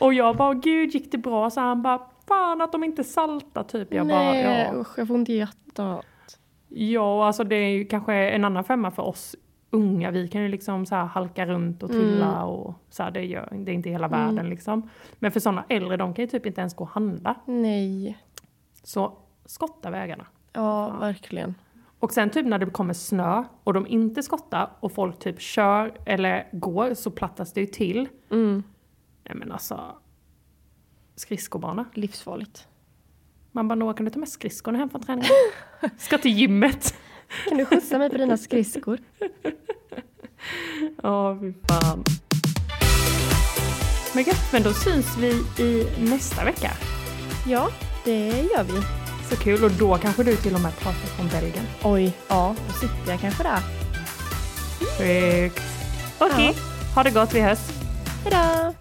[0.00, 1.50] Och jag bara, gud gick det bra?
[1.50, 3.94] Så han bara, fan att de inte saltar typ.
[3.94, 4.80] Jag bara, Nej ja.
[4.80, 6.02] usch jag får inte hjärta.
[6.70, 9.36] Ja, alltså det är ju kanske en annan femma för oss
[9.70, 10.10] unga.
[10.10, 12.48] Vi kan ju liksom så halka runt och trilla Mm.
[12.48, 14.90] och så här, det, gör, det är inte hela världen liksom.
[15.18, 17.34] Men för sådana äldre, de kan ju typ inte ens gå och handla.
[17.46, 18.18] Nej.
[18.82, 19.12] Så
[19.44, 20.26] skotta vägarna.
[20.52, 21.54] Ja verkligen.
[21.98, 25.92] Och sen typ när det kommer snö och de inte skottar och folk typ kör
[26.06, 28.08] eller går så plattas det ju till.
[28.30, 28.62] Mm.
[29.24, 29.80] Nej men alltså,
[31.16, 31.84] skridskobana.
[31.94, 32.68] Livsfarligt.
[33.52, 35.30] Man bara, Noah kan du ta med skridskorna hem från träningen?
[35.98, 36.94] Ska till gymmet.
[37.48, 38.98] Kan du skjutsa mig på dina skridskor?
[41.02, 42.04] Ja, fy fan.
[44.14, 45.28] Men gött, men då syns vi
[45.64, 46.70] i nästa vecka.
[47.46, 47.68] Ja,
[48.04, 48.82] det gör vi.
[49.30, 51.64] Så kul, och då kanske du till och med pratar om Belgien.
[51.82, 53.60] Oj, ja, då sitter jag kanske där.
[54.98, 55.62] Sjukt.
[56.18, 56.54] Okej,
[56.94, 57.58] ha det gott, vi hörs.
[58.24, 58.74] Hejdå!